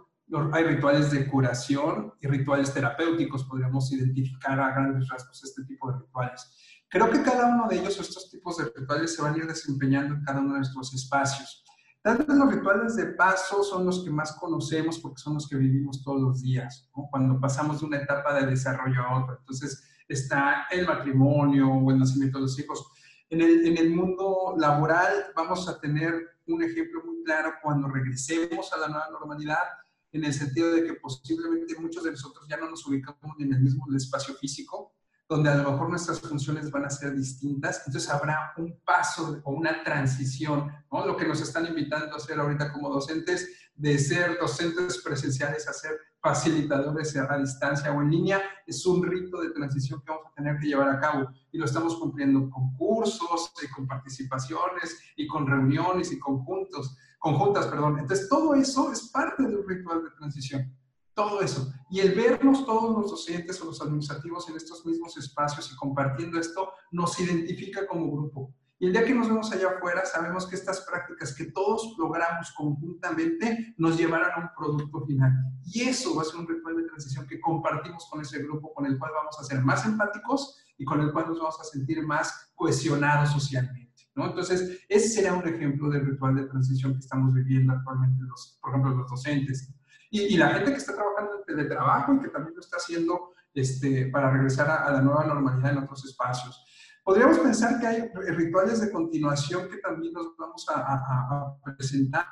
hay 0.54 0.64
rituales 0.64 1.12
de 1.12 1.28
curación 1.28 2.14
y 2.20 2.28
rituales 2.28 2.74
terapéuticos. 2.74 3.44
Podríamos 3.44 3.92
identificar 3.92 4.60
a 4.60 4.72
grandes 4.72 5.08
rasgos 5.08 5.44
este 5.44 5.64
tipo 5.66 5.92
de 5.92 6.00
rituales. 6.00 6.52
Creo 6.90 7.10
que 7.10 7.22
cada 7.22 7.48
uno 7.48 7.68
de 7.68 7.78
ellos, 7.78 8.00
estos 8.00 8.32
tipos 8.32 8.58
de 8.58 8.72
rituales, 8.76 9.16
se 9.16 9.22
van 9.22 9.36
a 9.36 9.38
ir 9.38 9.48
desempeñando 9.48 10.16
en 10.16 10.24
cada 10.24 10.40
uno 10.40 10.54
de 10.54 10.60
nuestros 10.60 10.94
espacios. 10.94 11.64
Tal 12.02 12.18
vez 12.18 12.28
los 12.28 12.54
rituales 12.54 12.96
de 12.96 13.08
paso 13.08 13.64
son 13.64 13.86
los 13.86 14.04
que 14.04 14.12
más 14.12 14.34
conocemos 14.34 15.00
porque 15.00 15.22
son 15.22 15.36
los 15.36 15.48
que 15.48 15.58
vivimos 15.58 16.04
todos 16.04 16.22
los 16.22 16.42
días, 16.42 16.88
cuando 17.10 17.40
pasamos 17.40 17.80
de 17.80 17.88
una 17.88 17.98
etapa 17.98 18.34
de 18.36 18.46
desarrollo 18.46 19.02
a 19.02 19.24
otra. 19.24 19.38
Entonces, 19.40 19.84
está 20.08 20.68
el 20.72 20.86
matrimonio 20.86 21.72
o 21.72 21.92
el 21.92 22.00
nacimiento 22.00 22.38
de 22.38 22.44
los 22.44 22.60
hijos. 22.60 22.92
En 23.30 23.42
el, 23.42 23.66
en 23.66 23.78
el 23.78 23.90
mundo 23.90 24.56
laboral 24.58 25.26
vamos 25.36 25.68
a 25.68 25.80
tener 25.80 26.14
un 26.48 26.64
ejemplo 26.64 27.04
muy 27.04 27.24
claro 27.24 27.54
cuando 27.62 27.88
regresemos 27.88 28.72
a 28.74 28.78
la 28.78 28.88
nueva 28.88 29.10
normalidad, 29.10 29.64
en 30.12 30.24
el 30.24 30.34
sentido 30.34 30.72
de 30.72 30.84
que 30.84 30.94
posiblemente 30.94 31.76
muchos 31.80 32.04
de 32.04 32.12
nosotros 32.12 32.48
ya 32.48 32.58
no 32.58 32.70
nos 32.70 32.86
ubicamos 32.88 33.36
en 33.40 33.54
el 33.54 33.62
mismo 33.62 33.86
espacio 33.96 34.34
físico, 34.36 34.94
donde 35.28 35.50
a 35.50 35.56
lo 35.56 35.72
mejor 35.72 35.90
nuestras 35.90 36.22
funciones 36.22 36.70
van 36.70 36.86
a 36.86 36.90
ser 36.90 37.16
distintas, 37.16 37.82
entonces 37.86 38.10
habrá 38.10 38.54
un 38.58 38.80
paso 38.86 39.42
o 39.44 39.54
una 39.54 39.84
transición, 39.84 40.72
¿no? 40.92 41.06
Lo 41.06 41.18
que 41.18 41.28
nos 41.28 41.42
están 41.42 41.66
invitando 41.66 42.14
a 42.14 42.18
hacer 42.18 42.40
ahorita 42.40 42.72
como 42.72 42.90
docentes, 42.90 43.50
de 43.74 43.98
ser 43.98 44.38
docentes 44.40 45.00
presenciales 45.00 45.68
a 45.68 45.74
ser 45.74 46.00
facilitadores 46.26 47.16
a 47.16 47.38
distancia 47.38 47.94
o 47.94 48.02
en 48.02 48.10
línea, 48.10 48.42
es 48.66 48.84
un 48.88 49.04
rito 49.04 49.40
de 49.42 49.52
transición 49.52 50.02
que 50.02 50.10
vamos 50.10 50.26
a 50.26 50.34
tener 50.34 50.58
que 50.58 50.66
llevar 50.66 50.90
a 50.90 51.00
cabo 51.00 51.30
y 51.52 51.60
lo 51.60 51.66
estamos 51.66 51.98
cumpliendo 51.98 52.50
con 52.50 52.74
cursos, 52.74 53.54
y 53.64 53.72
con 53.72 53.86
participaciones 53.86 55.00
y 55.16 55.28
con 55.28 55.46
reuniones 55.46 56.12
y 56.12 56.18
conjuntos, 56.18 56.98
conjuntas, 57.20 57.68
perdón. 57.68 58.00
Entonces, 58.00 58.28
todo 58.28 58.56
eso 58.56 58.92
es 58.92 59.08
parte 59.10 59.44
de 59.44 59.56
un 59.56 59.70
ritual 59.70 60.04
de 60.04 60.10
transición. 60.18 60.76
Todo 61.14 61.42
eso. 61.42 61.72
Y 61.92 62.00
el 62.00 62.16
vernos 62.16 62.66
todos 62.66 62.98
los 62.98 63.12
docentes 63.12 63.62
o 63.62 63.66
los 63.66 63.80
administrativos 63.84 64.50
en 64.50 64.56
estos 64.56 64.84
mismos 64.84 65.16
espacios 65.18 65.72
y 65.72 65.76
compartiendo 65.76 66.40
esto 66.40 66.72
nos 66.92 67.20
identifica 67.20 67.86
como 67.86 68.12
grupo. 68.12 68.52
Y 68.78 68.88
el 68.88 68.92
día 68.92 69.06
que 69.06 69.14
nos 69.14 69.30
vemos 69.30 69.52
allá 69.54 69.70
afuera, 69.70 70.06
sabemos 70.06 70.48
que 70.48 70.56
estas 70.56 70.82
prácticas 70.82 71.34
que 71.34 71.46
todos 71.46 71.96
logramos 71.98 72.52
conjuntamente 72.52 73.74
nos 73.78 73.98
llevarán 73.98 74.32
a 74.32 74.44
un 74.44 74.50
producto 74.56 75.06
final. 75.06 75.32
Y 75.64 75.84
eso 75.84 76.14
va 76.14 76.24
a 76.24 76.26
ser 76.26 76.36
un 76.36 76.48
ritual 76.48 76.76
de 76.76 76.84
transición 76.84 77.26
que 77.26 77.40
compartimos 77.40 78.08
con 78.10 78.22
ese 78.22 78.40
grupo, 78.40 78.74
con 78.74 78.86
el 78.86 79.00
cual 79.00 79.12
vamos 79.16 79.40
a 79.40 79.44
ser 79.44 79.62
más 79.62 79.86
empáticos 79.86 80.60
y 80.78 80.84
con 80.84 81.00
el 81.00 81.14
cual 81.14 81.28
nos 81.30 81.40
vamos 81.40 81.60
a 81.62 81.64
sentir 81.64 82.06
más 82.06 82.52
cohesionados 82.54 83.32
socialmente. 83.32 84.10
¿no? 84.14 84.26
Entonces, 84.26 84.82
ese 84.90 85.10
será 85.10 85.34
un 85.34 85.48
ejemplo 85.48 85.90
del 85.90 86.06
ritual 86.06 86.36
de 86.36 86.48
transición 86.48 86.94
que 86.94 87.00
estamos 87.00 87.34
viviendo 87.34 87.72
actualmente, 87.72 88.24
los, 88.24 88.58
por 88.62 88.72
ejemplo, 88.72 88.92
los 88.96 89.10
docentes. 89.10 89.74
Y, 90.10 90.22
y, 90.22 90.38
la 90.38 90.50
gente 90.50 90.72
que 90.72 90.78
está 90.78 90.96
trabajando 90.96 91.40
en 91.40 91.46
teletrabajo 91.46 92.14
y 92.14 92.20
que 92.20 92.30
también 92.30 92.56
lo 92.56 92.62
está 92.62 92.78
haciendo 92.78 93.34
este, 93.54 94.08
para 94.08 94.32
regresar 94.32 94.70
a, 94.70 94.86
a 94.86 94.92
la 94.92 95.02
nueva 95.02 95.26
normalidad 95.26 95.72
en 95.72 95.80
otros 95.80 96.06
espacios. 96.06 96.66
Podríamos 97.06 97.38
pensar 97.38 97.80
que 97.80 97.86
hay 97.86 98.12
rituales 98.34 98.82
de 98.82 98.92
continuación 98.92 99.70
que 99.70 99.78
también 99.78 100.12
nos 100.12 100.36
vamos 100.36 100.66
a, 100.74 101.56
presentar. 101.78 102.26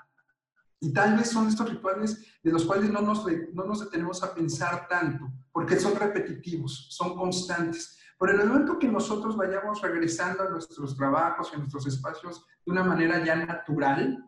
Y 0.80 0.92
tal 0.92 1.16
vez 1.16 1.30
son 1.30 1.48
estos 1.48 1.70
rituales 1.70 2.26
de 2.42 2.52
los 2.52 2.66
cuales 2.66 2.90
no 2.90 3.02
nos, 3.02 3.24
no 3.54 3.66
nos 3.66 3.82
detenemos 3.82 4.24
a 4.24 4.34
pensar 4.34 4.88
tanto, 4.88 5.32
porque 5.52 5.80
son 5.80 5.96
repetitivos, 5.96 6.88
son 6.90 7.16
constantes. 7.16 8.00
En 8.20 8.40
el 8.40 8.48
momento 8.48 8.80
que 8.80 8.88
nosotros 8.88 9.38
vayamos 9.38 9.80
regresando 9.82 10.42
a 10.42 10.50
nuestros 10.50 10.98
trabajos 10.98 11.52
y 11.52 11.56
a 11.56 11.60
nuestros 11.60 11.86
espacios 11.86 12.44
de 12.66 12.72
una 12.72 12.84
manera 12.84 13.24
ya 13.24 13.36
natural, 13.36 14.28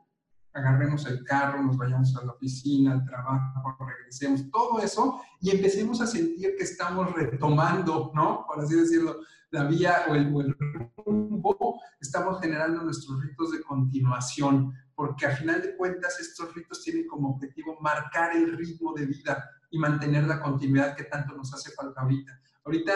agarremos 0.55 1.05
el 1.05 1.23
carro, 1.25 1.61
nos 1.61 1.77
vayamos 1.77 2.15
a 2.15 2.23
la 2.23 2.31
oficina, 2.31 2.93
al 2.93 3.05
trabajo, 3.05 3.77
regresemos, 3.85 4.49
todo 4.49 4.79
eso, 4.79 5.21
y 5.41 5.51
empecemos 5.51 5.99
a 5.99 6.07
sentir 6.07 6.55
que 6.57 6.63
estamos 6.63 7.11
retomando, 7.13 8.11
¿no? 8.15 8.45
Por 8.47 8.61
así 8.61 8.73
decirlo, 8.73 9.17
la 9.51 9.65
vía 9.65 10.05
o 10.09 10.15
el, 10.15 10.55
rumbo, 11.05 11.81
estamos 11.99 12.39
generando 12.41 12.83
nuestros 12.83 13.21
ritos 13.21 13.51
de 13.51 13.63
continuación, 13.63 14.73
porque 14.95 15.25
a 15.25 15.35
final 15.35 15.61
de 15.61 15.75
cuentas 15.75 16.19
estos 16.21 16.55
ritos 16.55 16.81
tienen 16.81 17.05
como 17.05 17.31
objetivo 17.31 17.77
marcar 17.81 18.33
el 18.35 18.57
ritmo 18.57 18.93
de 18.93 19.07
vida 19.07 19.49
y 19.69 19.77
mantener 19.77 20.23
la 20.23 20.41
continuidad 20.41 20.95
que 20.95 21.03
tanto 21.03 21.35
nos 21.35 21.53
hace 21.53 21.71
falta 21.71 22.01
ahorita. 22.01 22.39
Ahorita 22.63 22.93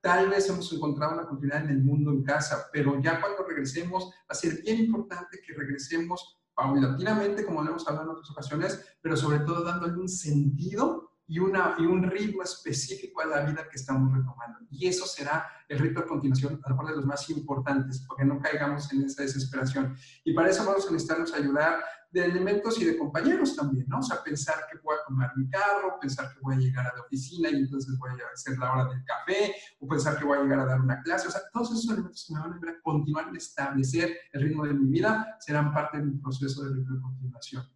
tal 0.00 0.30
vez 0.30 0.48
hemos 0.48 0.72
encontrado 0.72 1.12
una 1.12 1.26
continuidad 1.26 1.64
en 1.64 1.70
el 1.70 1.84
mundo 1.84 2.10
en 2.10 2.22
casa, 2.22 2.68
pero 2.72 2.98
ya 3.00 3.20
cuando 3.20 3.44
regresemos 3.46 4.06
va 4.06 4.30
a 4.30 4.34
ser 4.34 4.62
bien 4.62 4.78
importante 4.78 5.40
que 5.46 5.52
regresemos 5.52 6.41
paulatinamente, 6.54 7.44
como 7.44 7.62
lo 7.62 7.70
hemos 7.70 7.86
hablado 7.88 8.06
en 8.06 8.16
otras 8.16 8.30
ocasiones, 8.30 8.96
pero 9.00 9.16
sobre 9.16 9.40
todo 9.40 9.64
dándole 9.64 9.98
un 9.98 10.08
sentido 10.08 11.12
y, 11.26 11.38
una, 11.38 11.76
y 11.78 11.86
un 11.86 12.02
ritmo 12.10 12.42
específico 12.42 13.22
a 13.22 13.26
la 13.26 13.40
vida 13.44 13.68
que 13.68 13.76
estamos 13.76 14.12
retomando. 14.12 14.60
Y 14.70 14.86
eso 14.86 15.06
será 15.06 15.46
el 15.68 15.78
rito 15.78 16.00
a 16.00 16.06
continuación, 16.06 16.60
a 16.62 16.68
lo 16.68 16.76
mejor 16.76 16.90
de 16.90 16.96
los 16.96 17.06
más 17.06 17.28
importantes, 17.30 18.04
porque 18.06 18.24
no 18.24 18.40
caigamos 18.40 18.92
en 18.92 19.04
esa 19.04 19.22
desesperación. 19.22 19.96
Y 20.24 20.34
para 20.34 20.50
eso 20.50 20.64
vamos 20.64 20.86
a 20.86 20.90
necesitarnos 20.90 21.32
ayudar 21.32 21.80
de 22.12 22.24
elementos 22.26 22.78
y 22.80 22.84
de 22.84 22.98
compañeros 22.98 23.56
también, 23.56 23.86
¿no? 23.88 24.00
O 24.00 24.02
sea, 24.02 24.22
pensar 24.22 24.56
que 24.70 24.78
voy 24.78 24.94
a 24.94 25.08
tomar 25.08 25.32
mi 25.36 25.48
carro, 25.48 25.98
pensar 25.98 26.32
que 26.32 26.40
voy 26.40 26.56
a 26.56 26.58
llegar 26.58 26.86
a 26.86 26.94
la 26.94 27.02
oficina 27.02 27.48
y 27.50 27.56
entonces 27.56 27.98
voy 27.98 28.10
a 28.10 28.14
hacer 28.32 28.58
la 28.58 28.70
hora 28.70 28.84
del 28.90 29.02
café, 29.04 29.54
o 29.80 29.88
pensar 29.88 30.18
que 30.18 30.24
voy 30.24 30.38
a 30.38 30.42
llegar 30.42 30.60
a 30.60 30.66
dar 30.66 30.80
una 30.80 31.02
clase, 31.02 31.28
o 31.28 31.30
sea, 31.30 31.40
todos 31.52 31.70
esos 31.70 31.90
elementos 31.90 32.26
que 32.26 32.34
me 32.34 32.40
van 32.40 32.52
a 32.52 32.56
ayudar 32.56 32.74
a 32.76 32.82
continuar 32.82 33.28
a 33.28 33.36
establecer 33.36 34.14
el 34.32 34.42
ritmo 34.42 34.66
de 34.66 34.74
mi 34.74 34.90
vida 34.90 35.36
serán 35.40 35.72
parte 35.72 35.98
de 35.98 36.04
mi 36.04 36.18
proceso 36.18 36.62
de 36.64 36.84
continuación. 37.00 37.66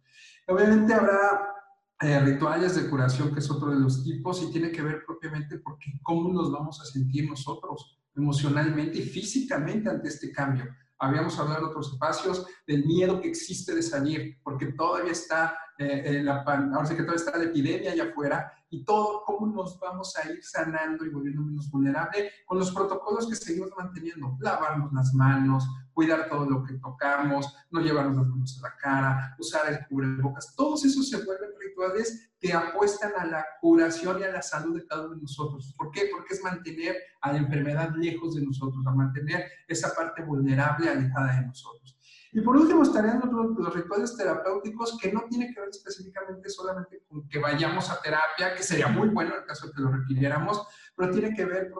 Obviamente 0.47 0.93
habrá 0.93 1.55
eh, 1.99 2.19
rituales 2.19 2.75
de 2.75 2.87
curación, 2.89 3.33
que 3.33 3.39
es 3.39 3.49
otro 3.49 3.71
de 3.71 3.79
los 3.79 4.03
tipos, 4.03 4.43
y 4.43 4.51
tiene 4.51 4.71
que 4.71 4.83
ver 4.83 5.03
propiamente 5.03 5.57
porque 5.57 5.99
cómo 6.03 6.31
nos 6.31 6.51
vamos 6.51 6.79
a 6.79 6.85
sentir 6.85 7.27
nosotros 7.27 7.99
emocionalmente 8.15 8.99
y 8.99 9.01
físicamente 9.01 9.89
ante 9.89 10.09
este 10.09 10.31
cambio. 10.31 10.65
Habíamos 10.99 11.37
hablado 11.39 11.59
en 11.59 11.65
otros 11.65 11.93
espacios 11.93 12.45
del 12.65 12.85
miedo 12.85 13.21
que 13.21 13.29
existe 13.29 13.75
de 13.75 13.83
salir, 13.83 14.39
porque 14.43 14.67
todavía 14.73 15.11
está, 15.11 15.57
eh, 15.77 16.21
la, 16.23 16.41
ahora 16.41 16.85
sí 16.85 16.95
que 16.95 17.03
todavía 17.03 17.23
está 17.23 17.37
la 17.37 17.45
epidemia 17.45 17.91
allá 17.91 18.05
afuera 18.05 18.51
y 18.69 18.83
todo, 18.83 19.23
cómo 19.25 19.47
nos 19.47 19.79
vamos 19.79 20.15
a 20.17 20.29
ir 20.29 20.43
sanando 20.43 21.05
y 21.05 21.09
volviendo 21.09 21.41
menos 21.41 21.69
vulnerable 21.69 22.31
con 22.45 22.59
los 22.59 22.71
protocolos 22.71 23.27
que 23.27 23.35
seguimos 23.35 23.71
manteniendo. 23.77 24.35
Lavarnos 24.39 24.91
las 24.93 25.13
manos, 25.13 25.67
cuidar 25.97 26.29
todo 26.29 26.47
lo 26.47 26.63
que 26.63 26.75
tocamos, 26.75 27.51
no 27.71 27.81
llevarnos 27.81 28.17
las 28.17 28.27
manos 28.27 28.59
a 28.59 28.69
la 28.69 28.75
cara, 28.75 29.35
usar 29.39 29.73
el 29.73 29.87
cubrebocas. 29.87 30.53
Todos 30.55 30.85
esos 30.85 31.09
se 31.09 31.25
vuelven 31.25 31.49
rituales 31.59 32.33
que 32.39 32.53
apuestan 32.53 33.13
a 33.17 33.25
la 33.25 33.43
curación 33.59 34.19
y 34.19 34.23
a 34.23 34.31
la 34.31 34.43
salud 34.43 34.77
de 34.77 34.85
cada 34.85 35.07
uno 35.07 35.15
de 35.15 35.23
nosotros. 35.23 35.73
¿Por 35.75 35.89
qué? 35.89 36.07
Porque 36.11 36.35
es 36.35 36.43
mantener 36.43 36.97
a 37.19 37.31
la 37.31 37.39
enfermedad 37.39 37.95
lejos 37.95 38.35
de 38.35 38.45
nosotros, 38.45 38.85
a 38.85 38.91
mantener 38.91 39.45
esa 39.67 39.95
parte 39.95 40.21
vulnerable 40.21 40.87
alejada 40.87 41.35
de 41.35 41.47
nosotros. 41.47 41.97
Y 42.33 42.41
por 42.41 42.57
último 42.57 42.83
estarían 42.83 43.19
los, 43.19 43.57
los, 43.57 43.73
rituales 43.73 44.15
terapéuticos 44.15 44.97
que 45.01 45.11
no 45.11 45.23
tienen 45.29 45.53
que 45.53 45.61
ver 45.61 45.69
específicamente 45.69 46.49
solamente 46.49 47.03
con 47.07 47.27
que 47.27 47.39
vayamos 47.39 47.89
a 47.89 48.01
terapia, 48.01 48.53
que 48.55 48.63
sería 48.63 48.87
muy 48.87 49.09
bueno 49.09 49.33
en 49.33 49.41
el 49.41 49.45
caso 49.45 49.67
de 49.67 49.73
que 49.73 49.81
lo 49.81 49.91
requiriéramos, 49.91 50.67
pero 50.95 51.11
tiene 51.11 51.33
que 51.33 51.45
ver 51.45 51.71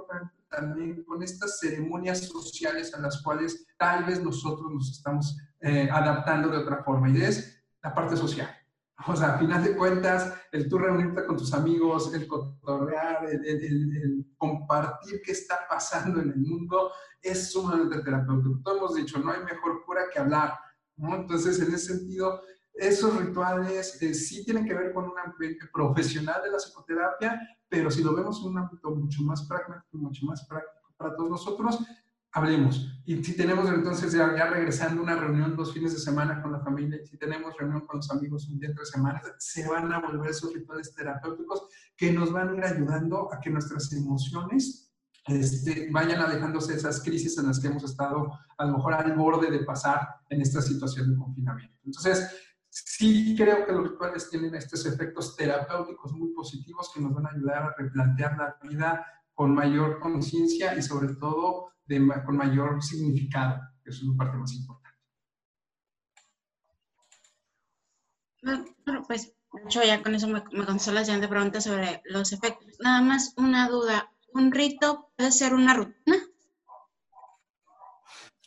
también 0.50 1.04
con 1.04 1.22
estas 1.24 1.60
ceremonias 1.60 2.28
sociales 2.28 2.94
a 2.94 3.00
las 3.00 3.22
cuales 3.22 3.66
tal 3.78 4.06
vez 4.06 4.24
nosotros 4.24 4.72
nos 4.72 4.92
estamos 4.92 5.38
eh, 5.60 5.90
adaptando 5.92 6.50
de 6.50 6.58
otra 6.58 6.84
forma. 6.84 7.10
Y 7.10 7.22
es 7.22 7.64
la 7.84 7.94
parte 7.94 8.16
social. 8.16 8.50
O 9.08 9.16
sea, 9.16 9.36
a 9.36 9.40
final 9.40 9.64
de 9.64 9.76
cuentas, 9.76 10.34
el 10.52 10.68
tú 10.68 10.78
reunirte 10.78 11.26
con 11.26 11.38
tus 11.38 11.54
amigos, 11.54 12.14
el 12.14 12.28
cotorrear, 12.28 13.26
el, 13.26 14.26
compartir 14.38 15.22
qué 15.24 15.32
está 15.32 15.68
pasando 15.70 16.22
en 16.22 16.32
el 16.32 16.38
mundo, 16.38 16.92
es 17.22 17.52
sumamente 17.52 18.00
terapéutico. 18.02 18.60
Todos 18.64 18.78
hemos 18.78 18.96
dicho, 18.96 19.20
no 19.20 19.32
hay 19.32 19.44
mejor 19.44 19.84
cura 19.86 20.04
que 20.12 20.20
hablar, 20.20 20.54
¿no? 20.96 21.16
Entonces, 21.16 21.60
en 21.60 21.74
ese 21.74 21.98
sentido, 21.98 22.42
esos 22.74 23.16
rituales 23.18 24.02
eh, 24.02 24.14
sí 24.14 24.44
tienen 24.46 24.66
que 24.66 24.74
ver 24.74 24.94
con 24.94 25.06
un 25.06 25.18
ambiente 25.18 25.68
profesional 25.74 26.42
de 26.44 26.52
la 26.52 26.58
psicoterapia, 26.58 27.40
pero 27.68 27.90
si 27.90 28.04
lo 28.04 28.16
vemos 28.16 28.40
en 28.42 28.52
un 28.52 28.58
ámbito 28.60 28.92
mucho 28.92 29.24
más 29.24 29.48
pragmático, 29.48 29.98
mucho 29.98 30.26
más 30.26 30.46
práctico 30.48 30.94
para 30.96 31.16
todos 31.16 31.30
nosotros, 31.30 31.80
hablemos. 32.38 32.94
Y 33.06 33.24
si 33.24 33.36
tenemos 33.36 33.70
entonces 33.70 34.12
ya, 34.14 34.36
ya, 34.36 34.48
regresando 34.48 35.02
una 35.02 35.16
reunión 35.16 35.56
dos 35.56 35.74
fines 35.74 35.94
de 35.94 36.00
semana 36.00 36.42
con 36.42 36.52
la 36.52 36.60
familia, 36.60 37.00
y 37.02 37.08
si 37.08 37.18
tenemos 37.18 37.58
reunión 37.58 37.86
con 37.88 37.98
los 37.98 38.12
amigos 38.12 38.48
un 38.50 38.60
día, 38.60 38.74
tres 38.76 38.90
semanas, 38.90 39.24
se 39.40 39.68
van 39.68 39.92
a 39.92 40.00
volver 40.00 40.30
esos 40.30 40.54
rituales 40.54 40.94
terapéuticos 40.94 41.68
que 41.96 42.12
nos 42.12 42.32
van 42.32 42.50
a 42.50 42.58
ir 42.58 42.64
ayudando 42.64 43.34
a 43.34 43.40
que 43.40 43.50
nuestras 43.50 43.92
emociones 43.94 44.94
este, 45.26 45.90
vayan 45.92 46.22
alejándose 46.22 46.74
de 46.74 46.78
esas 46.78 47.02
crisis 47.02 47.38
en 47.38 47.48
las 47.48 47.60
que 47.60 47.68
hemos 47.68 47.84
estado 47.84 48.32
a 48.58 48.66
lo 48.66 48.78
mejor 48.78 48.94
al 48.94 49.14
borde 49.14 49.50
de 49.50 49.60
pasar 49.60 50.08
en 50.30 50.42
esta 50.42 50.62
situación 50.62 51.12
de 51.12 51.18
confinamiento. 51.18 51.76
Entonces, 51.86 52.30
sí 52.70 53.36
creo 53.38 53.66
que 53.66 53.72
los 53.72 53.90
rituales 53.90 54.30
tienen 54.30 54.54
estos 54.54 54.86
efectos 54.86 55.36
terapéuticos 55.36 56.14
muy 56.14 56.34
positivos 56.34 56.92
que 56.94 57.02
nos 57.02 57.14
van 57.14 57.26
a 57.26 57.32
ayudar 57.32 57.64
a 57.64 57.76
replantear 57.78 58.38
la 58.38 58.58
vida 58.62 59.06
con 59.34 59.54
mayor 59.54 60.00
conciencia 60.00 60.76
y 60.76 60.82
sobre 60.82 61.16
todo 61.16 61.72
con 62.26 62.38
mayor 62.38 62.82
significado, 62.84 63.60
que 63.84 63.90
es 63.90 64.02
la 64.04 64.16
parte 64.18 64.38
más 64.38 64.54
importante. 64.54 64.98
Bueno, 68.86 69.04
pues 69.08 69.34
yo 69.70 69.84
ya 69.84 70.02
con 70.04 70.16
eso 70.16 70.28
me, 70.28 70.44
me 70.52 70.66
contestó 70.66 70.92
la 70.92 71.04
siguiente 71.04 71.28
pregunta 71.28 71.62
sobre 71.62 72.02
los 72.06 72.32
efectos. 72.32 72.78
Nada 72.80 73.02
más 73.02 73.34
una 73.38 73.70
duda. 73.70 74.12
¿Un 74.34 74.52
rito 74.52 75.12
puede 75.16 75.32
ser 75.32 75.54
una 75.54 75.74
rutina? 75.74 76.18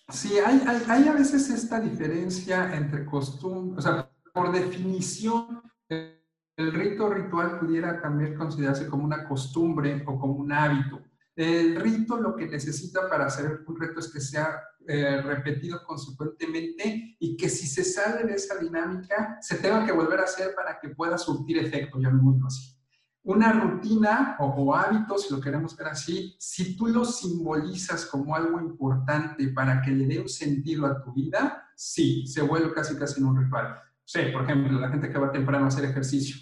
Sí, 0.08 0.38
hay, 0.38 0.62
hay, 0.66 0.82
hay 0.88 1.08
a 1.08 1.12
veces 1.12 1.48
esta 1.50 1.80
diferencia 1.80 2.74
entre 2.76 3.04
costumbre, 3.04 3.78
o 3.78 3.82
sea, 3.82 4.10
por 4.32 4.52
definición, 4.52 5.62
el 5.88 6.72
rito 6.72 7.08
ritual 7.08 7.58
pudiera 7.58 8.00
también 8.00 8.34
considerarse 8.36 8.88
como 8.88 9.04
una 9.04 9.26
costumbre 9.26 10.02
o 10.06 10.18
como 10.18 10.34
un 10.34 10.52
hábito. 10.52 11.00
El 11.40 11.74
rito 11.76 12.20
lo 12.20 12.36
que 12.36 12.46
necesita 12.46 13.08
para 13.08 13.24
hacer 13.24 13.64
un 13.66 13.80
reto 13.80 14.00
es 14.00 14.12
que 14.12 14.20
sea 14.20 14.60
eh, 14.86 15.22
repetido 15.22 15.82
consecuentemente 15.86 17.16
y 17.18 17.34
que 17.34 17.48
si 17.48 17.66
se 17.66 17.82
sale 17.82 18.24
de 18.24 18.34
esa 18.34 18.58
dinámica 18.58 19.38
se 19.40 19.56
tenga 19.56 19.86
que 19.86 19.92
volver 19.92 20.20
a 20.20 20.24
hacer 20.24 20.54
para 20.54 20.78
que 20.78 20.90
pueda 20.90 21.16
surtir 21.16 21.56
efecto, 21.56 21.98
llamémoslo 21.98 22.46
así. 22.46 22.76
Una 23.22 23.54
rutina 23.54 24.36
o, 24.38 24.48
o 24.48 24.74
hábito, 24.74 25.16
si 25.16 25.32
lo 25.32 25.40
queremos 25.40 25.74
ver 25.78 25.88
así, 25.88 26.36
si 26.38 26.76
tú 26.76 26.88
lo 26.88 27.06
simbolizas 27.06 28.04
como 28.04 28.36
algo 28.36 28.60
importante 28.60 29.48
para 29.48 29.80
que 29.80 29.92
le 29.92 30.06
dé 30.06 30.20
un 30.20 30.28
sentido 30.28 30.84
a 30.84 31.02
tu 31.02 31.14
vida, 31.14 31.70
sí, 31.74 32.26
se 32.26 32.42
vuelve 32.42 32.74
casi 32.74 32.94
casi 32.96 33.18
en 33.18 33.28
un 33.28 33.42
ritual. 33.42 33.78
Sí, 34.04 34.20
por 34.30 34.42
ejemplo, 34.42 34.78
la 34.78 34.90
gente 34.90 35.08
que 35.08 35.18
va 35.18 35.32
temprano 35.32 35.64
a 35.64 35.68
hacer 35.68 35.86
ejercicio. 35.86 36.36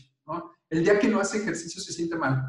El 0.69 0.83
día 0.83 0.99
que 0.99 1.09
no 1.09 1.21
hace 1.21 1.39
ejercicio 1.39 1.81
se 1.81 1.93
siente 1.93 2.17
mal 2.17 2.43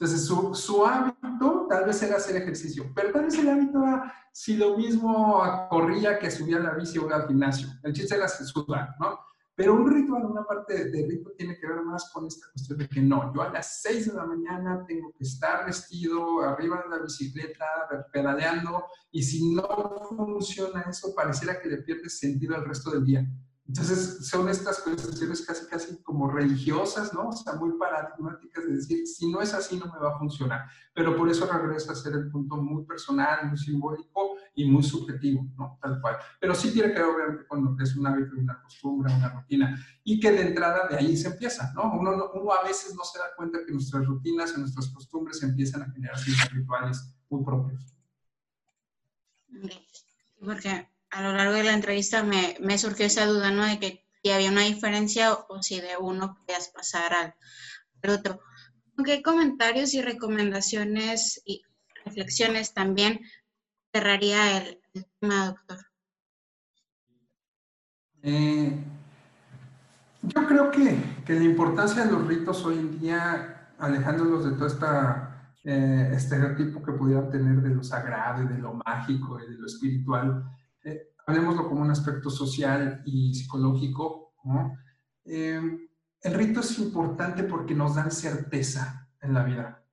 entonces, 0.00 0.26
su, 0.26 0.86
hábito 0.86 1.66
tal 1.68 1.86
vez 1.86 2.00
era 2.04 2.18
hacer 2.18 2.36
ejercicio, 2.36 2.84
pero 2.94 3.10
tal 3.10 3.24
vez 3.24 3.36
el 3.36 3.48
hábito 3.48 3.82
era 3.82 4.14
si 4.32 4.56
lo 4.56 4.76
mismo 4.76 5.42
corría 5.68 6.20
que 6.20 6.30
subía 6.30 6.60
la 6.60 6.74
bici 6.74 6.98
o 6.98 7.12
al 7.12 7.26
gimnasio. 7.26 7.68
El 7.82 7.92
chiste 7.94 8.14
era 8.14 8.28
sudar, 8.28 8.94
¿no? 9.00 9.18
Pero 9.56 9.74
un 9.74 9.90
ritual, 9.90 10.24
una 10.24 10.44
parte 10.44 10.88
de, 10.88 11.04
rito 11.04 11.32
tiene 11.36 11.58
que 11.58 11.66
ver 11.66 11.82
más 11.82 12.12
con 12.12 12.26
esta 12.26 12.46
cuestión 12.52 12.78
de 12.78 12.88
que 12.88 13.00
no, 13.00 13.34
yo 13.34 13.42
a 13.42 13.50
las 13.50 13.82
6 13.82 14.06
de 14.06 14.14
la 14.14 14.24
mañana 14.24 14.84
tengo 14.86 15.12
que 15.18 15.24
estar 15.24 15.66
vestido 15.66 16.42
arriba 16.42 16.80
de 16.84 16.96
la 16.96 17.02
bicicleta, 17.02 17.66
pedaleando, 18.12 18.84
y 19.10 19.20
si 19.20 19.52
no 19.52 19.66
funciona 20.16 20.82
eso, 20.82 21.12
pareciera 21.12 21.60
que 21.60 21.70
le 21.70 21.78
pierdes 21.78 22.20
sentido 22.20 22.54
al 22.54 22.64
resto 22.64 22.92
del 22.92 23.04
día. 23.04 23.26
Entonces, 23.68 24.26
son 24.26 24.48
estas 24.48 24.80
cuestiones 24.80 25.44
casi, 25.44 25.66
casi 25.66 26.02
como 26.02 26.30
religiosas, 26.30 27.12
¿no? 27.12 27.28
O 27.28 27.32
sea, 27.32 27.52
muy 27.52 27.76
paradigmáticas 27.78 28.64
de 28.64 28.72
decir, 28.72 29.06
si 29.06 29.30
no 29.30 29.42
es 29.42 29.52
así, 29.52 29.76
no 29.78 29.84
me 29.92 29.98
va 29.98 30.14
a 30.14 30.18
funcionar. 30.18 30.66
Pero 30.94 31.14
por 31.14 31.28
eso 31.28 31.46
regresa 31.46 31.92
a 31.92 31.94
ser 31.94 32.14
el 32.14 32.30
punto 32.30 32.56
muy 32.56 32.86
personal, 32.86 33.46
muy 33.46 33.58
simbólico 33.58 34.36
y 34.54 34.70
muy 34.70 34.82
subjetivo, 34.82 35.46
¿no? 35.58 35.78
Tal 35.82 36.00
cual. 36.00 36.16
Pero 36.40 36.54
sí 36.54 36.72
tiene 36.72 36.94
que 36.94 36.98
ver, 36.98 37.10
obviamente, 37.10 37.46
con 37.46 37.62
lo 37.62 37.76
que 37.76 37.84
es 37.84 37.94
un 37.94 38.06
hábito, 38.06 38.36
una 38.38 38.62
costumbre, 38.62 39.12
una 39.12 39.28
rutina. 39.28 39.78
Y 40.02 40.18
que 40.18 40.32
de 40.32 40.48
entrada 40.48 40.88
de 40.88 40.96
ahí 40.96 41.14
se 41.14 41.28
empieza, 41.28 41.70
¿no? 41.74 41.92
Uno, 41.92 42.30
uno 42.32 42.52
a 42.54 42.66
veces 42.66 42.94
no 42.94 43.04
se 43.04 43.18
da 43.18 43.26
cuenta 43.36 43.58
que 43.66 43.72
nuestras 43.72 44.06
rutinas 44.06 44.54
y 44.56 44.60
nuestras 44.60 44.88
costumbres 44.88 45.42
empiezan 45.42 45.82
a 45.82 45.92
generar 45.92 46.16
rituales 46.52 47.14
muy 47.28 47.44
propios. 47.44 47.94
Porque 50.40 50.88
a 51.10 51.22
lo 51.22 51.32
largo 51.32 51.54
de 51.54 51.64
la 51.64 51.72
entrevista 51.72 52.22
me, 52.22 52.56
me, 52.60 52.78
surgió 52.78 53.06
esa 53.06 53.26
duda, 53.26 53.50
¿no? 53.50 53.64
De 53.64 53.78
que 53.78 54.04
si 54.22 54.30
había 54.30 54.50
una 54.50 54.62
diferencia 54.62 55.32
o, 55.32 55.62
si 55.62 55.80
de 55.80 55.96
uno 55.98 56.36
podías 56.36 56.68
pasar 56.68 57.12
al, 57.14 57.34
otro. 58.10 58.40
¿Qué 59.04 59.22
comentarios 59.22 59.94
y 59.94 60.02
recomendaciones 60.02 61.40
y 61.44 61.62
reflexiones 62.04 62.74
también 62.74 63.20
cerraría 63.92 64.58
el, 64.58 64.80
tema, 65.20 65.46
doctor. 65.46 65.78
Eh, 68.22 68.76
yo 70.22 70.46
creo 70.46 70.70
que, 70.70 70.98
que, 71.24 71.34
la 71.34 71.44
importancia 71.44 72.04
de 72.04 72.12
los 72.12 72.26
ritos 72.26 72.64
hoy 72.64 72.78
en 72.78 72.98
día, 72.98 73.70
alejándolos 73.78 74.44
de 74.44 74.50
todo 74.52 74.66
este 74.66 76.14
estereotipo 76.14 76.82
que 76.82 76.92
pudieran 76.92 77.30
tener 77.30 77.62
de 77.62 77.74
lo 77.74 77.84
sagrado 77.84 78.42
y 78.42 78.48
de 78.48 78.58
lo 78.58 78.74
mágico 78.74 79.38
y 79.40 79.52
de 79.52 79.58
lo 79.58 79.66
espiritual, 79.66 80.44
eh, 80.84 81.14
hablemoslo 81.26 81.68
como 81.68 81.82
un 81.82 81.90
aspecto 81.90 82.30
social 82.30 83.02
y 83.04 83.34
psicológico. 83.34 84.34
Eh, 85.24 85.60
el 86.22 86.34
rito 86.34 86.60
es 86.60 86.78
importante 86.78 87.44
porque 87.44 87.74
nos 87.74 87.94
dan 87.94 88.10
certeza 88.10 89.08
en 89.20 89.34
la 89.34 89.44
vida, 89.44 89.84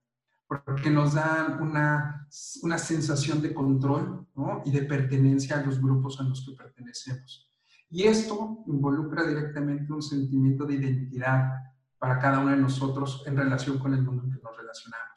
porque 0.47 0.89
nos 0.89 1.13
dan 1.13 1.61
una, 1.61 2.27
una 2.63 2.77
sensación 2.77 3.41
de 3.41 3.53
control 3.53 4.27
y 4.65 4.71
de 4.71 4.83
pertenencia 4.83 5.59
a 5.59 5.65
los 5.65 5.81
grupos 5.81 6.19
a 6.19 6.23
los 6.23 6.45
que 6.45 6.55
pertenecemos. 6.55 7.51
Y 7.89 8.03
esto 8.03 8.63
involucra 8.67 9.25
directamente 9.25 9.93
un 9.93 10.01
sentimiento 10.01 10.65
de 10.65 10.75
identidad 10.75 11.51
para 11.97 12.19
cada 12.19 12.39
uno 12.39 12.51
de 12.51 12.57
nosotros 12.57 13.23
en 13.25 13.37
relación 13.37 13.77
con 13.77 13.93
el 13.93 14.01
mundo 14.01 14.23
en 14.23 14.31
que 14.31 14.41
nos 14.41 14.57
relacionamos. 14.57 15.14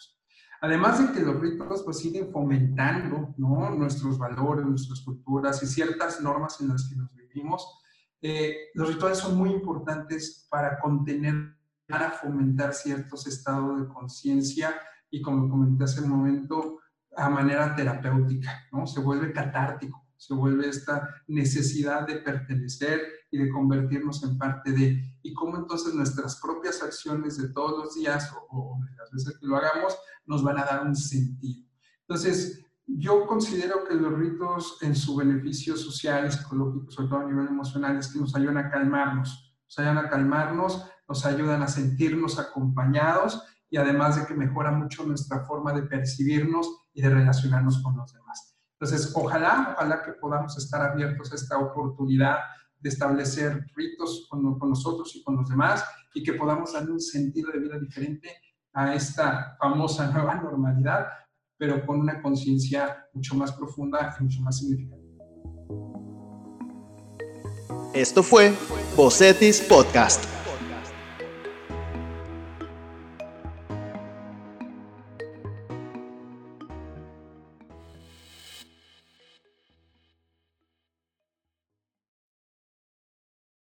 Además 0.61 0.99
de 0.99 1.13
que 1.13 1.25
los 1.25 1.41
ritos 1.41 1.83
pues 1.83 1.99
siguen 1.99 2.33
fomentando 2.33 3.35
¿no? 3.37 3.71
nuestros 3.71 4.19
valores, 4.19 4.67
nuestras 4.67 5.01
culturas 5.01 5.63
y 5.63 5.67
ciertas 5.67 6.21
normas 6.21 6.61
en 6.61 6.69
las 6.69 6.89
que 6.89 6.97
nos 6.97 7.15
vivimos, 7.15 7.81
eh, 8.21 8.57
los 8.75 8.89
rituales 8.89 9.19
son 9.19 9.37
muy 9.37 9.51
importantes 9.51 10.47
para 10.51 10.79
contener, 10.81 11.57
para 11.87 12.11
fomentar 12.11 12.75
ciertos 12.75 13.27
estados 13.27 13.81
de 13.81 13.89
conciencia 13.89 14.75
y 15.11 15.23
como 15.23 15.49
comenté 15.49 15.85
hace 15.85 16.03
un 16.03 16.11
momento, 16.11 16.81
a 17.17 17.31
manera 17.31 17.75
terapéutica, 17.75 18.67
¿no? 18.71 18.87
Se 18.87 19.01
vuelve 19.01 19.33
catártico 19.33 20.09
se 20.19 20.35
vuelve 20.35 20.69
esta 20.69 21.09
necesidad 21.29 22.07
de 22.07 22.17
pertenecer 22.17 23.01
y 23.31 23.39
de 23.39 23.51
convertirnos 23.51 24.23
en 24.23 24.39
parte 24.39 24.73
de, 24.73 25.17
y 25.23 25.35
cómo 25.35 25.57
entonces 25.57 25.95
nuestras 25.95 26.41
propias 26.41 26.83
acciones 26.83 27.37
de 27.37 27.49
todos 27.49 27.79
los 27.79 27.95
días 27.95 28.33
o, 28.51 28.79
de 28.85 28.97
las 28.97 29.11
veces 29.11 29.39
que 29.39 29.47
lo 29.47 29.57
hagamos 29.57 29.99
nos 30.27 30.43
van 30.43 30.59
a 30.59 30.65
dar 30.65 30.87
un 30.87 30.97
sentido. 30.97 31.67
Entonces, 32.07 32.65
yo 32.87 33.27
considero 33.27 33.85
que 33.87 33.95
los 33.95 34.13
ritos 34.19 34.79
en 34.81 34.97
su 34.97 35.17
beneficio 35.17 35.77
social 35.77 36.31
psicológico, 36.33 36.91
sobre 36.91 37.09
todo 37.09 37.21
a 37.21 37.25
nivel 37.27 37.49
emocional, 37.49 37.99
es 37.99 38.09
que 38.09 38.19
nos 38.19 38.35
ayudan 38.35 38.59
a 38.59 38.71
calmarnos, 38.71 39.55
nos 39.65 39.79
ayudan 39.79 39.99
a 39.99 40.09
calmarnos, 40.09 40.87
nos 41.07 41.27
ayudan 41.27 41.63
a 41.63 41.69
sentirnos 41.69 42.39
acompañados 42.39 43.43
y 43.71 43.77
además 43.77 44.17
de 44.17 44.27
que 44.27 44.35
mejora 44.35 44.71
mucho 44.71 45.05
nuestra 45.05 45.45
forma 45.45 45.73
de 45.75 45.83
percibirnos 45.83 46.89
y 46.95 47.03
de 47.03 47.11
relacionarnos 47.11 47.83
con 47.83 47.97
los 47.97 48.13
demás. 48.13 48.57
Entonces, 48.81 49.13
ojalá, 49.15 49.75
ojalá 49.77 50.03
que 50.03 50.13
podamos 50.13 50.57
estar 50.57 50.81
abiertos 50.81 51.33
a 51.33 51.35
esta 51.35 51.59
oportunidad 51.59 52.37
de 52.81 52.89
establecer 52.89 53.67
ritos 53.75 54.27
con, 54.29 54.59
nosotros 54.69 55.15
y 55.17 55.23
con 55.23 55.37
los 55.37 55.49
demás 55.49 55.85
y 56.15 56.23
que 56.23 56.35
podamos 56.35 56.73
darle 56.73 56.93
un 56.93 57.01
sentido 57.01 57.51
de 57.53 57.61
vida 57.61 57.79
diferente 57.79 58.31
a 58.73 58.95
esta 58.95 59.57
famosa 59.59 60.11
nueva 60.13 60.37
normalidad, 60.37 61.07
pero 61.57 61.85
con 61.85 62.01
una 62.01 62.23
conciencia 62.23 63.07
mucho 63.13 63.35
más 63.35 63.53
profunda 63.53 64.17
y 64.19 64.23
mucho 64.23 64.41
más 64.43 64.59
significativa. 64.59 65.09
Esto 67.95 68.23
fue 68.23 68.53
Bocetis 68.97 69.61
Podcast. 69.61 70.38